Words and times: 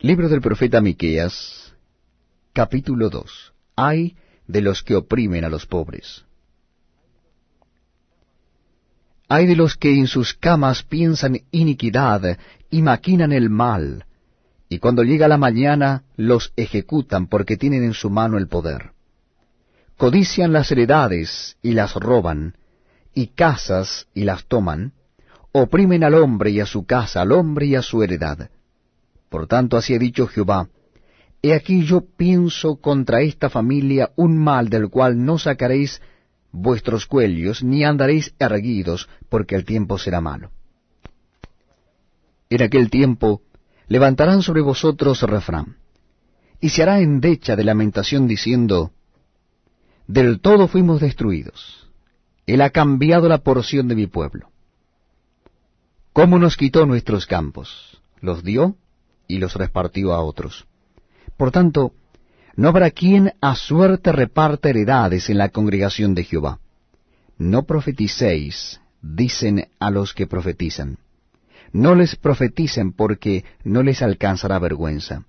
Libro 0.00 0.28
del 0.28 0.42
profeta 0.42 0.82
Miqueas, 0.82 1.72
capítulo 2.52 3.08
2. 3.08 3.54
Ay 3.76 4.14
de 4.46 4.60
los 4.60 4.82
que 4.82 4.94
oprimen 4.94 5.42
a 5.42 5.48
los 5.48 5.64
pobres. 5.64 6.22
Ay 9.26 9.46
de 9.46 9.56
los 9.56 9.74
que 9.74 9.94
en 9.94 10.06
sus 10.06 10.34
camas 10.34 10.82
piensan 10.82 11.40
iniquidad 11.50 12.38
y 12.70 12.82
maquinan 12.82 13.32
el 13.32 13.48
mal, 13.48 14.04
y 14.68 14.80
cuando 14.80 15.02
llega 15.02 15.28
la 15.28 15.38
mañana 15.38 16.04
los 16.16 16.52
ejecutan 16.56 17.26
porque 17.26 17.56
tienen 17.56 17.82
en 17.82 17.94
su 17.94 18.10
mano 18.10 18.36
el 18.36 18.48
poder. 18.48 18.90
Codician 19.96 20.52
las 20.52 20.70
heredades 20.70 21.56
y 21.62 21.72
las 21.72 21.94
roban, 21.94 22.58
y 23.14 23.28
casas 23.28 24.08
y 24.12 24.24
las 24.24 24.44
toman, 24.44 24.92
oprimen 25.52 26.04
al 26.04 26.16
hombre 26.16 26.50
y 26.50 26.60
a 26.60 26.66
su 26.66 26.84
casa, 26.84 27.22
al 27.22 27.32
hombre 27.32 27.64
y 27.64 27.76
a 27.76 27.82
su 27.82 28.02
heredad 28.02 28.50
por 29.36 29.48
tanto 29.48 29.76
así 29.76 29.94
ha 29.94 29.98
dicho 29.98 30.26
Jehová, 30.26 30.70
He 31.42 31.52
aquí 31.52 31.84
yo 31.84 32.00
pienso 32.16 32.76
contra 32.76 33.20
esta 33.20 33.50
familia 33.50 34.10
un 34.16 34.38
mal 34.38 34.70
del 34.70 34.88
cual 34.88 35.22
no 35.22 35.36
sacaréis 35.36 36.00
vuestros 36.52 37.04
cuellos, 37.04 37.62
ni 37.62 37.84
andaréis 37.84 38.34
erguidos, 38.38 39.10
porque 39.28 39.54
el 39.54 39.66
tiempo 39.66 39.98
será 39.98 40.22
malo. 40.22 40.52
En 42.48 42.62
aquel 42.62 42.88
tiempo 42.88 43.42
levantarán 43.88 44.40
sobre 44.40 44.62
vosotros 44.62 45.20
refrán, 45.20 45.76
y 46.58 46.70
se 46.70 46.82
hará 46.82 47.00
endecha 47.00 47.56
de 47.56 47.64
lamentación 47.64 48.26
diciendo, 48.26 48.92
Del 50.06 50.40
todo 50.40 50.66
fuimos 50.66 51.02
destruidos, 51.02 51.90
Él 52.46 52.62
ha 52.62 52.70
cambiado 52.70 53.28
la 53.28 53.42
porción 53.42 53.86
de 53.86 53.96
mi 53.96 54.06
pueblo. 54.06 54.48
¿Cómo 56.14 56.38
nos 56.38 56.56
quitó 56.56 56.86
nuestros 56.86 57.26
campos? 57.26 58.00
¿Los 58.22 58.42
dio? 58.42 58.78
Y 59.28 59.38
los 59.38 59.54
repartió 59.54 60.12
a 60.12 60.20
otros. 60.20 60.66
Por 61.36 61.50
tanto, 61.50 61.92
no 62.56 62.68
habrá 62.68 62.90
quien 62.90 63.34
a 63.40 63.54
suerte 63.54 64.12
reparta 64.12 64.70
heredades 64.70 65.28
en 65.28 65.38
la 65.38 65.50
congregación 65.50 66.14
de 66.14 66.24
Jehová. 66.24 66.58
No 67.38 67.64
profeticéis, 67.64 68.80
dicen 69.02 69.68
a 69.78 69.90
los 69.90 70.14
que 70.14 70.26
profetizan. 70.26 70.98
No 71.72 71.94
les 71.94 72.16
profeticen 72.16 72.92
porque 72.92 73.44
no 73.62 73.82
les 73.82 74.00
alcanzará 74.00 74.58
vergüenza. 74.58 75.24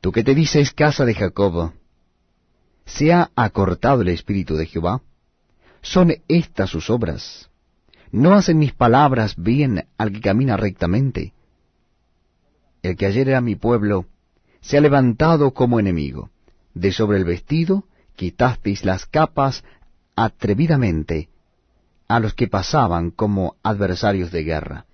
Tú 0.00 0.12
que 0.12 0.22
te 0.22 0.34
dices 0.34 0.72
casa 0.72 1.04
de 1.04 1.14
Jacob, 1.14 1.72
¿se 2.84 3.12
ha 3.12 3.30
acortado 3.34 4.02
el 4.02 4.08
espíritu 4.08 4.54
de 4.54 4.66
Jehová? 4.66 5.02
¿Son 5.82 6.14
estas 6.28 6.70
sus 6.70 6.88
obras? 6.88 7.50
¿No 8.12 8.34
hacen 8.34 8.58
mis 8.58 8.72
palabras 8.72 9.34
bien 9.36 9.86
al 9.98 10.12
que 10.12 10.20
camina 10.20 10.56
rectamente? 10.56 11.33
El 12.84 12.96
que 12.96 13.06
ayer 13.06 13.28
era 13.30 13.40
mi 13.40 13.56
pueblo, 13.56 14.04
se 14.60 14.76
ha 14.76 14.80
levantado 14.80 15.52
como 15.52 15.80
enemigo. 15.80 16.30
De 16.74 16.92
sobre 16.92 17.16
el 17.16 17.24
vestido 17.24 17.84
quitasteis 18.14 18.84
las 18.84 19.06
capas 19.06 19.64
atrevidamente 20.16 21.30
a 22.08 22.20
los 22.20 22.34
que 22.34 22.46
pasaban 22.46 23.10
como 23.10 23.56
adversarios 23.62 24.30
de 24.30 24.44
guerra. 24.44 24.86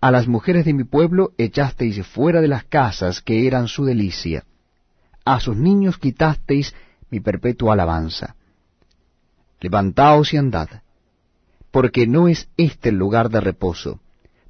A 0.00 0.10
las 0.10 0.28
mujeres 0.28 0.66
de 0.66 0.74
mi 0.74 0.84
pueblo 0.84 1.32
echasteis 1.38 2.06
fuera 2.06 2.40
de 2.42 2.48
las 2.48 2.64
casas 2.64 3.22
que 3.22 3.46
eran 3.46 3.66
su 3.66 3.84
delicia. 3.84 4.44
A 5.24 5.40
sus 5.40 5.56
niños 5.56 5.96
quitasteis 5.96 6.74
mi 7.08 7.20
perpetua 7.20 7.72
alabanza. 7.72 8.36
Levantaos 9.60 10.34
y 10.34 10.36
andad, 10.36 10.68
porque 11.70 12.06
no 12.06 12.28
es 12.28 12.48
este 12.58 12.90
el 12.90 12.96
lugar 12.96 13.30
de 13.30 13.40
reposo, 13.40 14.00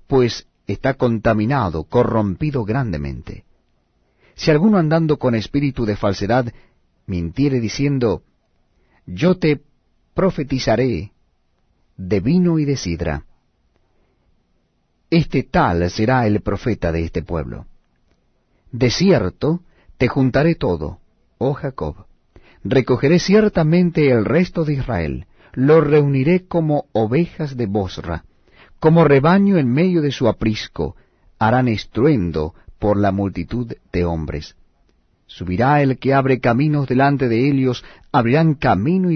pues 0.08 0.48
está 0.66 0.94
contaminado, 0.94 1.84
corrompido 1.84 2.64
grandemente. 2.64 3.44
Si 4.34 4.50
alguno 4.50 4.78
andando 4.78 5.18
con 5.18 5.34
espíritu 5.34 5.84
de 5.84 5.96
falsedad 5.96 6.52
mintiere 7.06 7.60
diciendo, 7.60 8.22
yo 9.06 9.38
te 9.38 9.60
profetizaré 10.14 11.12
de 11.96 12.20
vino 12.20 12.58
y 12.58 12.64
de 12.64 12.77
sidra, 12.77 13.24
este 15.11 15.42
tal 15.42 15.90
será 15.90 16.27
el 16.27 16.40
profeta 16.40 16.90
de 16.90 17.05
este 17.05 17.23
pueblo. 17.23 17.67
De 18.70 18.90
cierto 18.90 19.61
te 19.98 20.08
juntaré 20.08 20.55
todo, 20.55 21.00
oh 21.36 21.52
Jacob, 21.52 22.06
recogeré 22.64 23.18
ciertamente 23.18 24.11
el 24.11 24.24
resto 24.24 24.64
de 24.64 24.74
Israel, 24.74 25.27
lo 25.52 25.83
reuniré 25.83 26.46
como 26.46 26.86
ovejas 26.92 27.56
de 27.56 27.67
Bosra, 27.67 28.24
como 28.82 29.04
rebaño 29.04 29.58
en 29.58 29.72
medio 29.72 30.02
de 30.02 30.10
su 30.10 30.26
aprisco, 30.26 30.96
harán 31.38 31.68
estruendo 31.68 32.52
por 32.80 32.96
la 32.96 33.12
multitud 33.12 33.72
de 33.92 34.04
hombres. 34.04 34.56
Subirá 35.26 35.80
el 35.82 36.00
que 36.00 36.14
abre 36.14 36.40
caminos 36.40 36.88
delante 36.88 37.28
de 37.28 37.48
ellos, 37.48 37.84
abrirán 38.10 38.54
camino 38.54 39.08
y 39.08 39.10